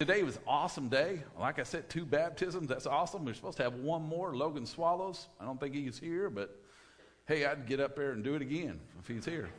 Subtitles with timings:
[0.00, 1.22] Today was an awesome day.
[1.38, 2.66] Like I said, two baptisms.
[2.66, 3.24] That's awesome.
[3.24, 4.34] We're supposed to have one more.
[4.34, 5.28] Logan Swallows.
[5.40, 6.60] I don't think he's here, but
[7.26, 9.50] hey, I'd get up there and do it again if he's here.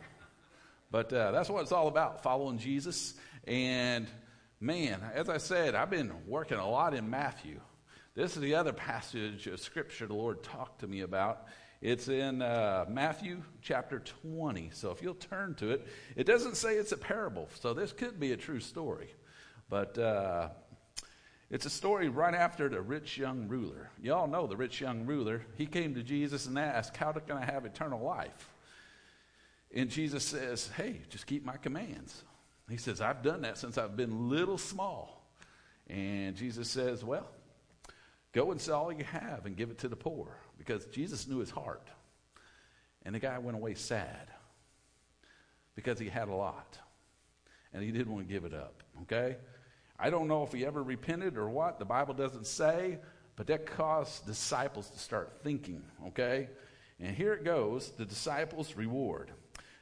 [0.91, 3.13] But uh, that's what it's all about following Jesus.
[3.47, 4.07] And
[4.59, 7.61] man, as I said, I've been working a lot in Matthew.
[8.13, 11.47] This is the other passage of scripture the Lord talked to me about.
[11.79, 14.71] It's in uh, Matthew chapter 20.
[14.73, 17.47] So if you'll turn to it, it doesn't say it's a parable.
[17.61, 19.13] So this could be a true story.
[19.69, 20.49] But uh,
[21.49, 23.89] it's a story right after the rich young ruler.
[24.01, 25.45] You all know the rich young ruler.
[25.57, 28.49] He came to Jesus and asked, How can I have eternal life?
[29.73, 32.23] And Jesus says, Hey, just keep my commands.
[32.69, 35.29] He says, I've done that since I've been little small.
[35.87, 37.27] And Jesus says, Well,
[38.33, 40.27] go and sell all you have and give it to the poor.
[40.57, 41.89] Because Jesus knew his heart.
[43.03, 44.29] And the guy went away sad
[45.75, 46.79] because he had a lot.
[47.71, 48.81] And he didn't want to give it up.
[49.03, 49.35] Okay?
[49.99, 51.79] I don't know if he ever repented or what.
[51.79, 52.99] The Bible doesn't say,
[53.35, 56.49] but that caused disciples to start thinking, okay?
[56.99, 59.31] And here it goes the disciples' reward.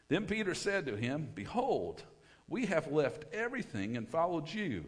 [0.08, 2.04] Then Peter said to him, Behold,
[2.48, 4.86] we have left everything and followed you.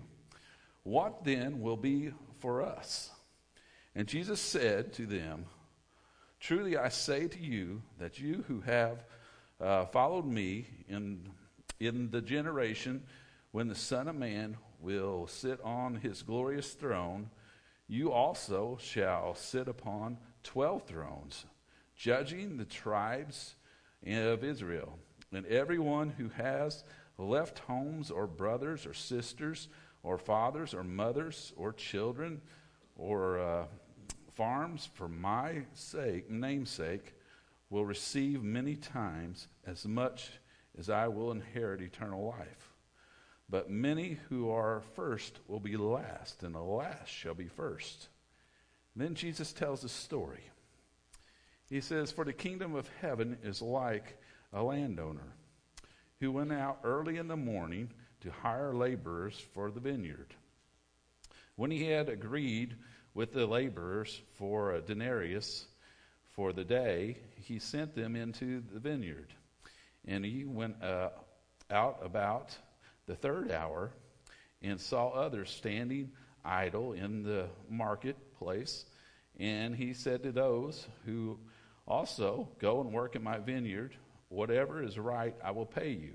[0.84, 3.10] What then will be for us?
[3.96, 5.46] And Jesus said to them,
[6.40, 9.04] Truly I say to you that you who have
[9.60, 11.28] uh, followed me in,
[11.80, 13.02] in the generation
[13.52, 17.32] when the Son of Man will sit on his glorious throne,
[17.88, 21.46] you also shall sit upon twelve thrones,
[21.96, 23.56] judging the tribes
[24.06, 25.00] of Israel.
[25.34, 26.84] And everyone who has
[27.18, 29.70] left homes or brothers or sisters
[30.04, 32.42] or fathers or mothers or children
[32.96, 33.66] or uh,
[34.36, 37.16] farms for my sake, namesake,
[37.72, 40.30] will receive many times as much
[40.78, 42.75] as I will inherit eternal life.
[43.50, 48.10] But many who are first will be last, and the last shall be first.
[48.96, 50.44] then Jesus tells a story.
[51.70, 54.18] He says, For the kingdom of heaven is like
[54.54, 55.34] a landowner
[56.20, 60.34] who went out early in the morning to hire laborers for the vineyard.
[61.56, 62.76] When he had agreed
[63.14, 65.66] with the laborers for a denarius
[66.36, 69.34] for the day, he sent them into the vineyard.
[70.06, 71.10] And he went uh,
[71.70, 72.56] out about
[73.08, 73.92] the third hour
[74.62, 76.12] and saw others standing
[76.44, 78.86] idle in the marketplace.
[79.40, 81.40] And he said to those who
[81.88, 83.96] also go and work in my vineyard,
[84.30, 86.14] whatever is right, I will pay you.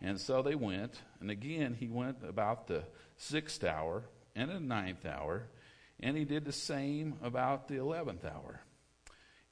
[0.00, 1.00] And so they went.
[1.20, 2.82] And again, he went about the
[3.16, 4.02] sixth hour
[4.34, 5.44] and the ninth hour.
[6.00, 8.60] And he did the same about the eleventh hour.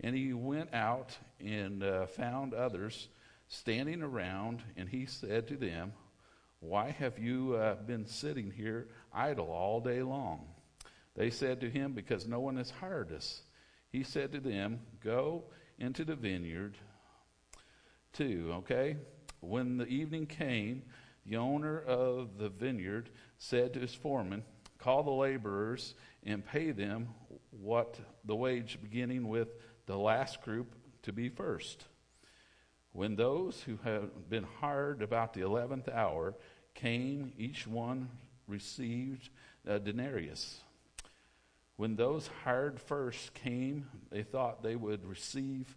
[0.01, 3.09] And he went out and uh, found others
[3.47, 4.63] standing around.
[4.77, 5.93] And he said to them,
[6.61, 10.47] why have you uh, been sitting here idle all day long?
[11.17, 13.43] They said to him, Because no one has hired us.
[13.91, 15.45] He said to them, Go
[15.79, 16.77] into the vineyard
[18.13, 18.97] too, okay?
[19.41, 20.83] When the evening came,
[21.25, 24.45] the owner of the vineyard said to his foreman,
[24.79, 25.95] Call the laborers
[26.25, 27.09] and pay them
[27.51, 29.49] what the wage, beginning with
[29.87, 31.87] the last group to be first.
[32.93, 36.35] When those who had been hired about the eleventh hour
[36.75, 38.11] came, each one
[38.49, 39.29] received
[39.67, 40.61] a denarius.
[41.77, 45.77] When those hired first came, they thought they would receive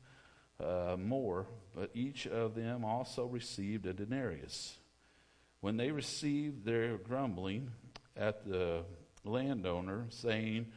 [0.59, 4.78] uh, more, but each of them also received a denarius.
[5.62, 7.72] When they received their grumbling
[8.18, 8.84] at the
[9.24, 10.68] landowner, saying,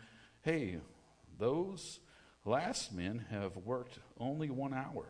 [0.43, 0.79] Hey,
[1.39, 1.99] those
[2.45, 5.07] last men have worked only one hour,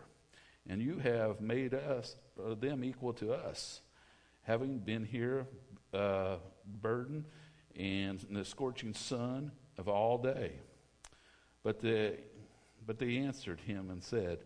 [0.69, 3.81] and you have made us uh, them equal to us
[4.43, 5.47] having been here
[5.93, 6.37] uh,
[6.81, 7.25] burdened
[7.75, 10.53] and in the scorching sun of all day.
[11.62, 12.15] But, the,
[12.87, 14.38] but they answered him and said,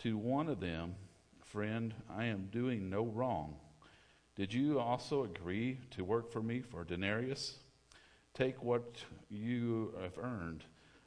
[0.00, 0.94] To one of them,
[1.44, 3.54] Friend, I am doing no wrong.
[4.34, 7.60] Did you also agree to work for me for denarius?
[8.34, 8.96] Take what
[9.30, 10.64] you have earned.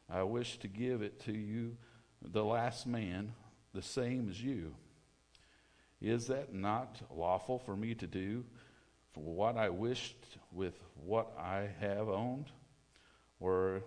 [0.10, 1.76] I wish to give it to you,
[2.22, 3.34] the last man,
[3.74, 4.74] the same as you.
[6.02, 8.46] Is that not lawful for me to do
[9.14, 12.46] for what I wished with what I have owned?
[13.40, 13.82] Or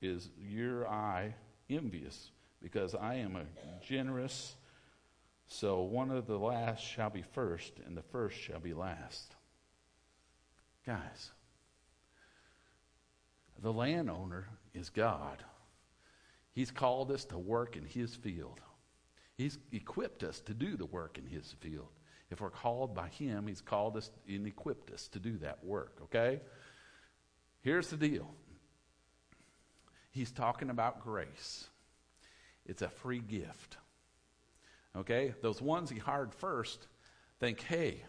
[0.00, 1.34] is your eye
[1.68, 2.30] envious
[2.62, 3.44] because I am a
[3.84, 4.56] generous?
[5.46, 9.34] So one of the last shall be first, and the first shall be last.
[10.86, 11.30] Guys,
[13.62, 15.42] the landowner is God.
[16.52, 18.60] He's called us to work in his field.
[19.36, 21.88] He's equipped us to do the work in His field.
[22.30, 25.98] If we're called by Him, He's called us and equipped us to do that work,
[26.04, 26.40] okay?
[27.62, 28.28] Here's the deal
[30.10, 31.68] He's talking about grace,
[32.66, 33.76] it's a free gift.
[34.96, 35.34] Okay?
[35.42, 36.86] Those ones he hired first
[37.40, 38.02] think, hey,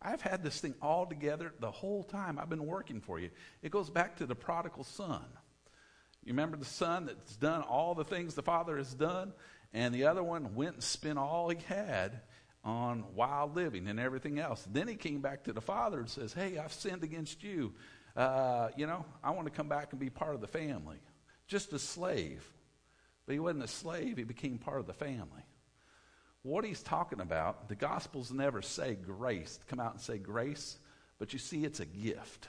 [0.00, 3.30] I've had this thing all together the whole time I've been working for you.
[3.62, 5.24] It goes back to the prodigal son.
[6.24, 9.32] You remember the son that's done all the things the father has done,
[9.72, 12.20] and the other one went and spent all he had
[12.64, 14.66] on wild living and everything else.
[14.70, 17.74] Then he came back to the father and says, Hey, I've sinned against you.
[18.16, 20.98] Uh, you know, I want to come back and be part of the family.
[21.46, 22.44] Just a slave.
[23.26, 25.44] But he wasn't a slave, he became part of the family.
[26.42, 30.78] What he's talking about, the Gospels never say grace, come out and say grace,
[31.18, 32.48] but you see, it's a gift.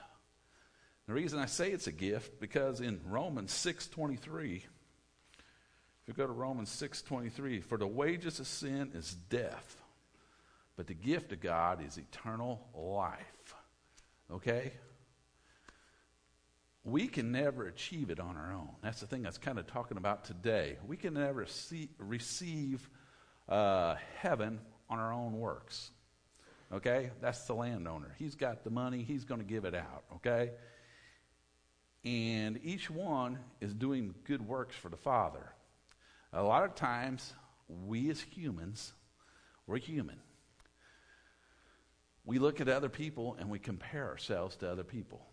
[1.07, 4.63] The reason I say it's a gift because in Romans 6:23,
[6.09, 9.79] you go to Romans 6:23, for the wages of sin is death,
[10.75, 13.55] but the gift of God is eternal life.
[14.31, 14.73] Okay?
[16.83, 18.75] We can never achieve it on our own.
[18.81, 20.77] That's the thing that's kind of talking about today.
[20.87, 22.89] We can never see, receive
[23.47, 25.91] uh, heaven on our own works.
[26.71, 27.11] Okay?
[27.21, 28.15] That's the landowner.
[28.17, 30.05] He's got the money, he's going to give it out.
[30.15, 30.53] Okay?
[32.03, 35.53] And each one is doing good works for the Father.
[36.33, 37.33] A lot of times,
[37.67, 38.93] we as humans,
[39.65, 40.19] we're human.
[42.25, 45.25] We look at other people and we compare ourselves to other people.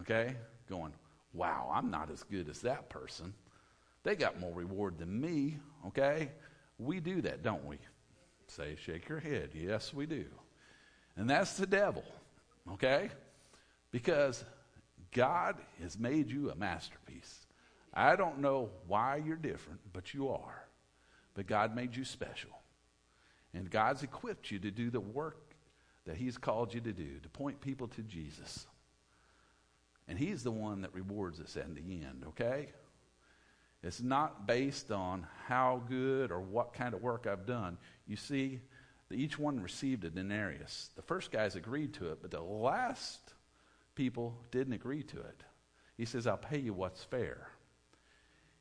[0.00, 0.34] Okay?
[0.68, 0.92] Going,
[1.32, 3.34] wow, I'm not as good as that person.
[4.02, 5.58] They got more reward than me.
[5.86, 6.30] Okay?
[6.78, 7.78] We do that, don't we?
[8.46, 9.50] Say, shake your head.
[9.54, 10.24] Yes, we do.
[11.16, 12.04] And that's the devil,
[12.72, 13.10] okay?
[13.92, 14.44] Because
[15.12, 17.46] God has made you a masterpiece.
[17.92, 20.64] I don't know why you're different, but you are.
[21.34, 22.50] But God made you special.
[23.52, 25.54] And God's equipped you to do the work
[26.06, 28.66] that He's called you to do, to point people to Jesus.
[30.08, 32.68] And He's the one that rewards us in the end, okay?
[33.82, 37.78] It's not based on how good or what kind of work I've done.
[38.06, 38.60] You see,
[39.10, 40.90] each one received a denarius.
[40.96, 43.34] The first guys agreed to it, but the last
[43.94, 45.42] people didn't agree to it.
[45.96, 47.48] He says, I'll pay you what's fair.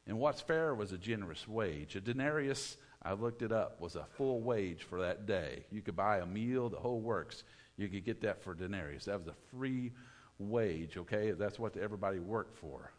[0.09, 1.95] And what's fair was a generous wage.
[1.95, 5.65] A denarius, I looked it up, was a full wage for that day.
[5.71, 7.43] You could buy a meal, the whole works.
[7.77, 9.05] You could get that for a denarius.
[9.05, 9.91] That was a free
[10.39, 11.29] wage, okay?
[11.29, 12.91] That's what everybody worked for.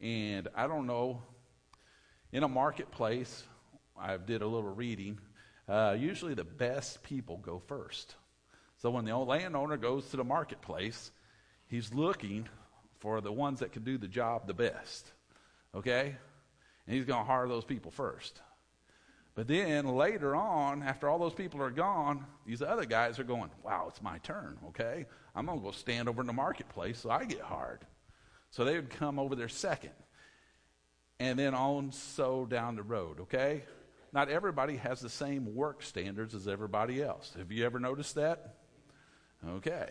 [0.00, 1.20] And I don't know
[2.32, 3.44] in a marketplace,
[3.94, 5.18] I did a little reading.
[5.68, 8.14] Uh, usually the best people go first.
[8.78, 11.10] So when the old landowner goes to the marketplace,
[11.68, 12.48] he's looking
[13.00, 15.12] for the ones that can do the job the best.
[15.74, 16.16] Okay?
[16.86, 18.40] And he's going to hire those people first.
[19.34, 23.50] But then later on, after all those people are gone, these other guys are going,
[23.62, 25.06] wow, it's my turn, okay?
[25.34, 27.80] I'm going to go stand over in the marketplace so I get hired.
[28.50, 29.90] So they would come over there second
[31.18, 33.62] and then on so down the road, okay?
[34.12, 37.34] Not everybody has the same work standards as everybody else.
[37.36, 38.54] Have you ever noticed that?
[39.46, 39.88] Okay.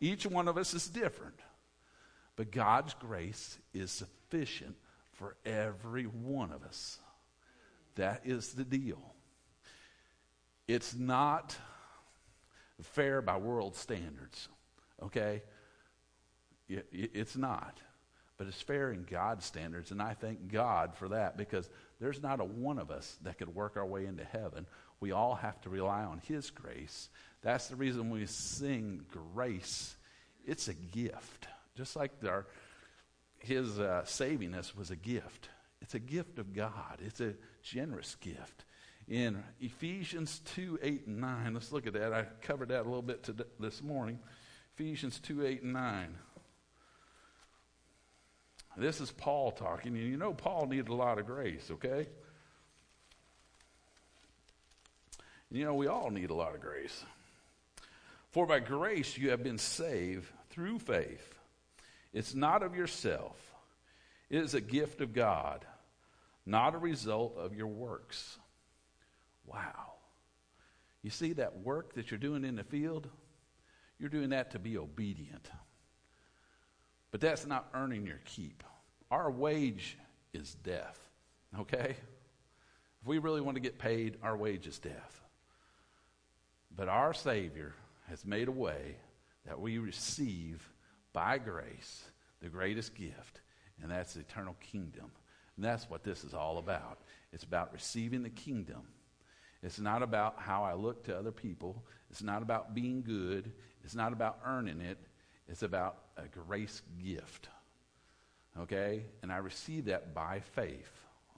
[0.00, 1.40] Each one of us is different.
[2.36, 4.76] But God's grace is sufficient
[5.14, 6.98] for every one of us.
[7.96, 9.14] That is the deal.
[10.66, 11.56] It's not
[12.82, 14.48] fair by world standards,
[15.02, 15.42] okay?
[16.68, 17.80] It's not
[18.36, 19.90] but it's fair in God's standards.
[19.90, 21.68] And I thank God for that because
[22.00, 24.66] there's not a one of us that could work our way into heaven.
[25.00, 27.08] We all have to rely on His grace.
[27.42, 29.96] That's the reason we sing grace.
[30.46, 31.46] It's a gift.
[31.76, 32.46] Just like our,
[33.44, 35.50] His uh, saving us was a gift.
[35.82, 38.64] It's a gift of God, it's a generous gift.
[39.06, 42.14] In Ephesians 2 8 and 9, let's look at that.
[42.14, 44.18] I covered that a little bit today, this morning.
[44.74, 46.18] Ephesians 2 8 and 9.
[48.78, 52.06] This is Paul talking, and you know Paul needed a lot of grace, okay?
[55.50, 57.04] And you know, we all need a lot of grace.
[58.32, 61.34] For by grace you have been saved through faith.
[62.14, 63.36] It's not of yourself,
[64.30, 65.66] it is a gift of God,
[66.46, 68.38] not a result of your works.
[69.46, 69.92] Wow.
[71.02, 73.10] You see that work that you're doing in the field?
[73.98, 75.50] You're doing that to be obedient.
[77.10, 78.64] But that's not earning your keep.
[79.10, 79.98] Our wage
[80.32, 80.98] is death,
[81.60, 81.96] okay?
[83.00, 85.20] If we really want to get paid, our wage is death.
[86.74, 87.74] But our Savior
[88.08, 88.96] has made a way
[89.46, 90.66] that we receive
[91.14, 92.04] by grace
[92.42, 93.40] the greatest gift,
[93.82, 95.10] and that's the eternal kingdom.
[95.56, 96.98] And that's what this is all about.
[97.32, 98.82] It's about receiving the kingdom.
[99.62, 101.84] It's not about how I look to other people.
[102.10, 103.50] It's not about being good.
[103.82, 104.98] It's not about earning it.
[105.48, 107.48] It's about a grace gift.
[108.60, 109.04] Okay?
[109.22, 110.92] And I receive that by faith.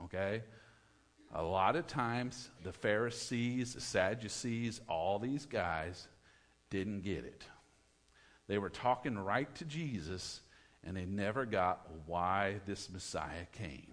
[0.04, 0.42] Okay?
[1.35, 6.09] A lot of times, the Pharisees, the Sadducees, all these guys
[6.71, 7.45] didn't get it.
[8.49, 10.41] They were talking right to Jesus,
[10.85, 13.93] and they never got why this Messiah came.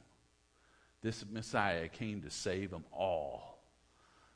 [1.01, 3.59] This Messiah came to save them all.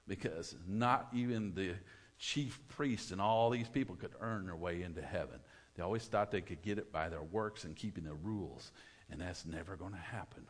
[0.08, 1.74] Because not even the
[2.18, 5.40] chief priests and all these people could earn their way into heaven.
[5.76, 8.72] They always thought they could get it by their works and keeping the rules.
[9.10, 10.44] And that's never going to happen.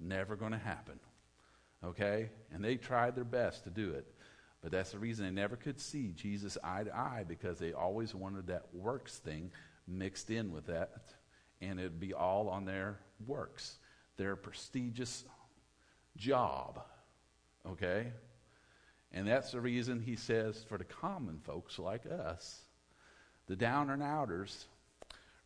[0.00, 1.00] Never going to happen.
[1.84, 2.30] Okay?
[2.52, 4.06] And they tried their best to do it.
[4.60, 8.14] But that's the reason they never could see Jesus eye to eye because they always
[8.14, 9.52] wanted that works thing
[9.86, 11.14] mixed in with that.
[11.60, 13.78] And it'd be all on their works,
[14.16, 15.24] their prestigious
[16.16, 16.80] job.
[17.66, 18.12] Okay?
[19.12, 22.60] And that's the reason he says for the common folks like us,
[23.46, 24.66] the down and outers,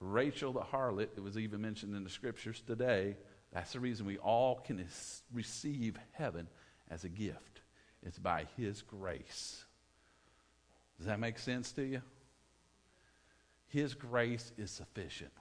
[0.01, 3.17] Rachel the harlot, it was even mentioned in the scriptures today,
[3.53, 4.85] that's the reason we all can
[5.33, 6.49] receive heaven
[6.91, 7.52] as a gift.
[8.05, 9.65] It's by his grace.
[10.99, 12.03] Does that make sense to you?
[13.69, 15.33] His grace is sufficient.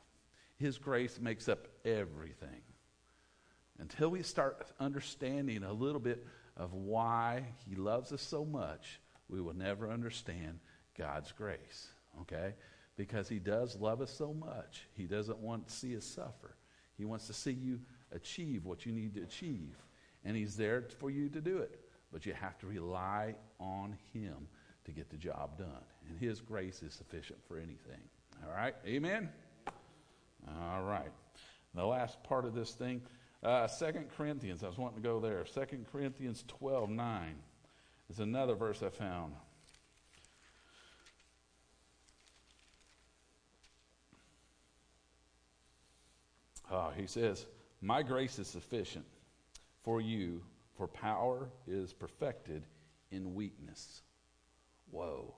[0.56, 2.62] His grace makes up everything.
[3.80, 6.26] Until we start understanding a little bit
[6.56, 10.60] of why He loves us so much, we will never understand
[10.98, 11.88] God's grace.
[12.22, 12.54] Okay?
[12.96, 14.88] Because He does love us so much.
[14.94, 16.56] He doesn't want to see us suffer.
[16.98, 17.80] He wants to see you
[18.12, 19.76] achieve what you need to achieve.
[20.24, 21.81] And He's there for you to do it.
[22.12, 24.48] But you have to rely on Him
[24.86, 25.84] to get the job done.
[26.10, 28.02] And His grace is sufficient for anything.
[28.46, 28.76] All right?
[28.86, 29.30] Amen?
[30.48, 31.12] All right.
[31.74, 33.02] The last part of this thing
[33.44, 35.44] uh, 2 Corinthians, I was wanting to go there.
[35.44, 37.36] 2 Corinthians 12 9
[38.10, 39.34] is another verse I found.
[46.72, 47.48] Oh, he says,
[47.82, 49.06] My grace is sufficient
[49.84, 50.44] for you,
[50.82, 52.66] for power is perfected
[53.12, 54.02] in weakness.
[54.90, 55.36] Whoa.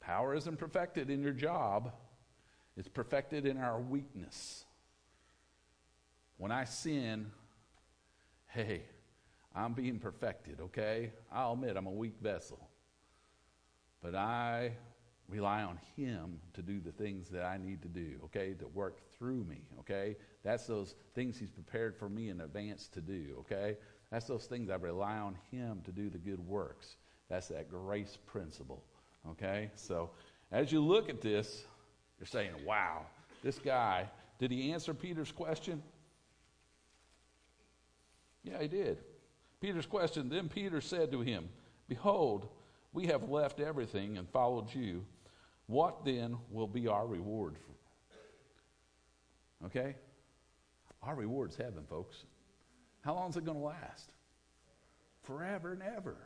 [0.00, 1.92] Power isn't perfected in your job,
[2.74, 4.64] it's perfected in our weakness.
[6.38, 7.32] When I sin,
[8.46, 8.84] hey,
[9.54, 11.12] I'm being perfected, okay?
[11.30, 12.66] I'll admit I'm a weak vessel.
[14.02, 14.72] But I
[15.28, 18.54] rely on Him to do the things that I need to do, okay?
[18.54, 20.16] To work through me, okay?
[20.42, 23.76] That's those things He's prepared for me in advance to do, okay?
[24.10, 26.96] That's those things I rely on Him to do the good works.
[27.28, 28.82] That's that grace principle,
[29.30, 29.70] okay?
[29.76, 30.10] So
[30.50, 31.64] as you look at this,
[32.18, 33.06] you're saying, wow,
[33.42, 35.82] this guy, did he answer Peter's question?
[38.42, 38.98] Yeah, he did.
[39.60, 41.48] Peter's question Then Peter said to him,
[41.88, 42.48] Behold,
[42.92, 45.04] we have left everything and followed you.
[45.66, 47.56] What then will be our reward?
[49.66, 49.94] Okay?
[51.02, 52.24] Our reward's heaven, folks.
[53.02, 54.12] How long is it going to last?
[55.22, 56.16] Forever and ever.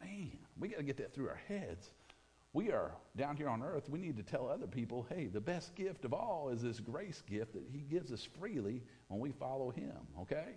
[0.00, 1.90] Man, we got to get that through our heads.
[2.52, 3.88] We are down here on earth.
[3.88, 7.22] We need to tell other people hey, the best gift of all is this grace
[7.28, 10.54] gift that He gives us freely when we follow Him, okay?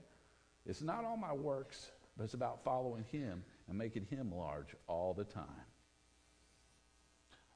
[0.65, 5.13] It's not all my works, but it's about following Him and making Him large all
[5.13, 5.43] the time.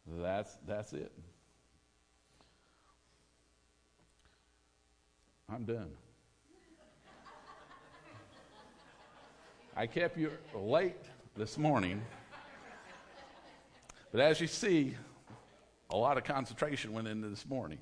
[0.06, 1.12] That's, that's it.
[5.50, 5.92] I'm done.
[9.76, 11.02] I kept you late
[11.36, 12.00] this morning,
[14.12, 14.94] but as you see,
[15.90, 17.80] a lot of concentration went into this morning.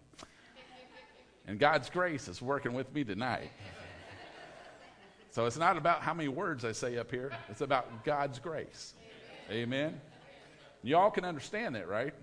[1.48, 3.52] And God's grace is working with me tonight.
[5.32, 8.94] So it's not about how many words I say up here, it's about God's grace.
[9.50, 10.00] Amen.
[10.84, 12.14] Y'all can understand that, right?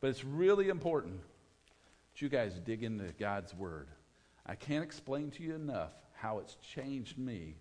[0.00, 1.18] But it's really important
[2.12, 3.88] that you guys dig into God's Word.
[4.46, 7.56] I can't explain to you enough how it's changed me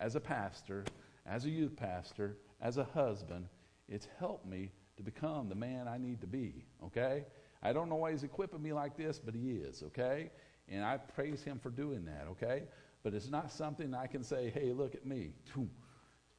[0.00, 0.84] as a pastor,
[1.26, 3.46] as a youth pastor, as a husband.
[3.88, 7.24] It's helped me to become the man I need to be, okay?
[7.62, 10.30] I don't know why he's equipping me like this, but he is, okay?
[10.68, 12.64] And I praise him for doing that, okay?
[13.02, 15.32] But it's not something I can say, hey, look at me.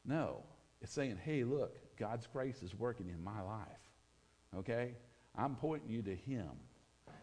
[0.06, 0.44] No.
[0.82, 3.68] It's saying, hey, look, God's grace is working in my life,
[4.58, 4.96] okay?
[5.38, 6.50] I'm pointing you to him.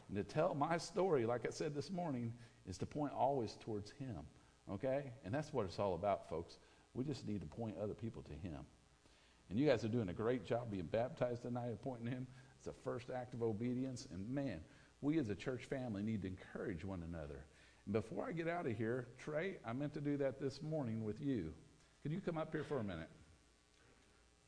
[0.08, 2.32] And to tell my story, like I said this morning,
[2.68, 4.18] is to point always towards him,
[4.72, 5.12] okay?
[5.24, 6.58] And that's what it's all about, folks.
[6.94, 8.60] We just need to point other people to him.
[9.50, 12.26] And you guys are doing a great job being baptized tonight and pointing him.
[12.56, 14.06] It's the first act of obedience.
[14.12, 14.60] And man,
[15.00, 17.44] we as a church family need to encourage one another.
[17.86, 21.04] And before I get out of here, Trey, I meant to do that this morning
[21.04, 21.52] with you.
[22.02, 23.08] Can you come up here for a minute?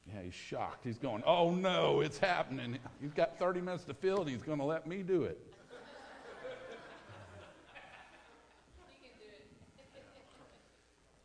[0.06, 0.84] Yeah, he's shocked.
[0.84, 2.78] He's going, Oh no, it's happening.
[3.00, 4.28] He's got 30 minutes to fill it.
[4.28, 5.49] He's going to let me do it.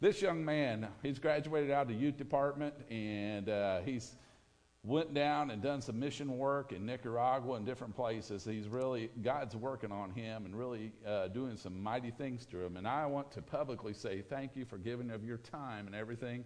[0.06, 4.18] This young man, he's graduated out of the youth department, and uh, he's
[4.84, 8.46] went down and done some mission work in Nicaragua and different places.
[8.46, 12.78] He's really, God's working on him and really uh, doing some mighty things through him.
[12.78, 16.46] And I want to publicly say thank you for giving of your time and everything.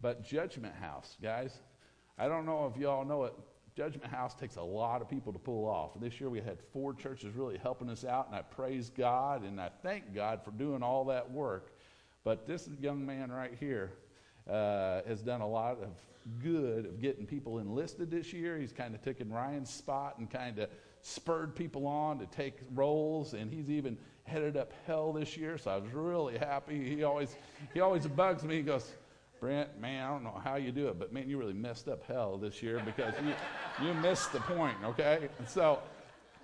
[0.00, 1.60] But Judgment House, guys,
[2.16, 3.34] I don't know if y'all know it.
[3.76, 5.90] Judgment House takes a lot of people to pull off.
[6.00, 9.60] This year we had four churches really helping us out, and I praise God and
[9.60, 11.73] I thank God for doing all that work.
[12.24, 13.92] But this young man right here
[14.48, 15.90] uh, has done a lot of
[16.42, 18.58] good of getting people enlisted this year.
[18.58, 20.70] He's kind of taken Ryan's spot and kind of
[21.02, 25.58] spurred people on to take roles, and he's even headed up hell this year.
[25.58, 26.96] So I was really happy.
[26.96, 27.36] He always
[27.74, 28.56] he always bugs me.
[28.56, 28.90] He goes,
[29.38, 32.02] Brent, man, I don't know how you do it, but man, you really messed up
[32.06, 35.28] hell this year because you, you missed the point, okay?
[35.38, 35.80] And so,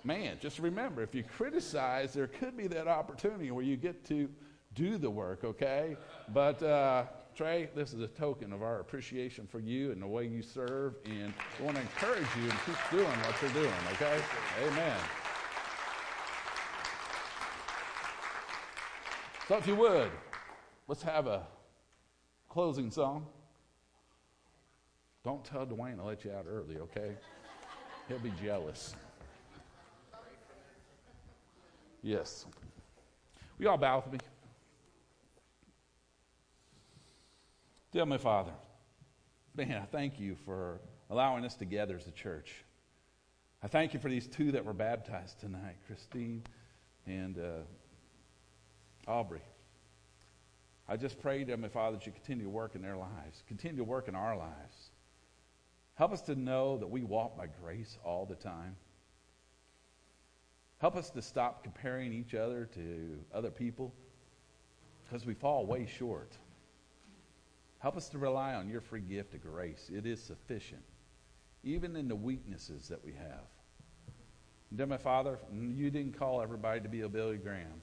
[0.03, 4.29] man, just remember if you criticize, there could be that opportunity where you get to
[4.75, 5.97] do the work, okay?
[6.33, 10.25] But uh, Trey, this is a token of our appreciation for you and the way
[10.27, 14.21] you serve, and we want to encourage you to keep doing what you're doing, okay?
[14.67, 14.97] Amen.
[19.47, 20.11] So, if you would,
[20.87, 21.45] let's have a
[22.47, 23.25] closing song.
[25.23, 27.11] Don't tell Dwayne to let you out early, okay?
[28.07, 28.95] He'll be jealous.
[32.01, 32.45] Yes.
[33.57, 34.19] We all bow with me?
[37.91, 38.53] Dear my Father,
[39.53, 40.79] man, I thank you for
[41.09, 42.63] allowing us together as a church.
[43.61, 46.41] I thank you for these two that were baptized tonight, Christine
[47.05, 49.41] and uh, Aubrey.
[50.87, 53.79] I just pray, dear my Father, that you continue to work in their lives, continue
[53.79, 54.91] to work in our lives.
[55.95, 58.77] Help us to know that we walk by grace all the time.
[60.77, 63.93] Help us to stop comparing each other to other people
[65.03, 66.37] because we fall way short.
[67.81, 69.89] Help us to rely on your free gift of grace.
[69.91, 70.83] It is sufficient,
[71.63, 73.47] even in the weaknesses that we have.
[74.75, 77.81] dear my Father, you didn't call everybody to be a Billy Graham.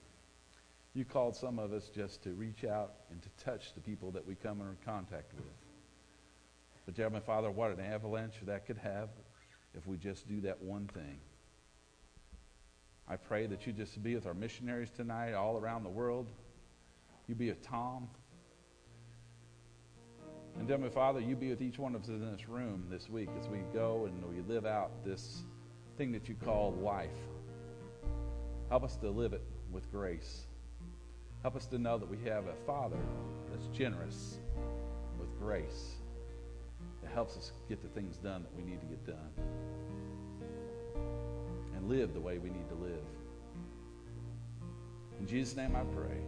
[0.95, 4.25] You called some of us just to reach out and to touch the people that
[4.25, 5.45] we come in contact with.
[6.87, 9.09] But dear my Father, what an avalanche that could have
[9.75, 11.19] if we just do that one thing.
[13.09, 16.29] I pray that you just be with our missionaries tonight all around the world.
[17.27, 18.09] You be with Tom.
[20.59, 23.09] And dear my Father, you be with each one of us in this room this
[23.09, 25.45] week as we go and we live out this
[25.97, 27.11] thing that you call life.
[28.69, 30.47] Help us to live it with grace.
[31.43, 32.99] Help us to know that we have a Father
[33.51, 34.39] that's generous
[35.19, 35.95] with grace
[37.03, 39.33] that helps us get the things done that we need to get done
[41.77, 43.05] and live the way we need to live.
[45.21, 46.19] In Jesus' name I pray.